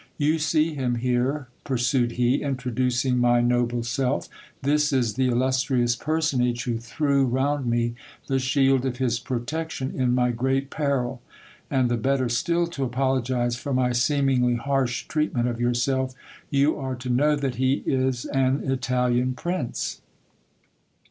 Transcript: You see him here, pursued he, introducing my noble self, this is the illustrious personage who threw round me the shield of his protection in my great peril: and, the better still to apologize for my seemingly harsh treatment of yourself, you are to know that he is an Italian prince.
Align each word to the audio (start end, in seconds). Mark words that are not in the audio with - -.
You 0.17 0.39
see 0.39 0.73
him 0.73 0.95
here, 0.95 1.47
pursued 1.63 2.13
he, 2.13 2.41
introducing 2.41 3.19
my 3.19 3.39
noble 3.39 3.83
self, 3.83 4.27
this 4.63 4.91
is 4.91 5.13
the 5.13 5.27
illustrious 5.27 5.95
personage 5.95 6.63
who 6.63 6.79
threw 6.79 7.23
round 7.27 7.67
me 7.67 7.93
the 8.25 8.39
shield 8.39 8.83
of 8.87 8.97
his 8.97 9.19
protection 9.19 9.93
in 9.95 10.15
my 10.15 10.31
great 10.31 10.71
peril: 10.71 11.21
and, 11.69 11.87
the 11.87 11.97
better 11.97 12.29
still 12.29 12.65
to 12.65 12.83
apologize 12.83 13.57
for 13.57 13.75
my 13.75 13.91
seemingly 13.91 14.55
harsh 14.55 15.03
treatment 15.05 15.47
of 15.47 15.61
yourself, 15.61 16.15
you 16.49 16.77
are 16.79 16.95
to 16.95 17.09
know 17.11 17.35
that 17.35 17.57
he 17.61 17.83
is 17.85 18.25
an 18.25 18.63
Italian 18.63 19.35
prince. 19.35 20.01